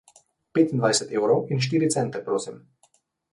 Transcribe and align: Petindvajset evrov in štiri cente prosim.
Petindvajset 0.57 1.13
evrov 1.19 1.43
in 1.57 1.61
štiri 1.67 1.91
cente 1.97 2.23
prosim. 2.31 2.59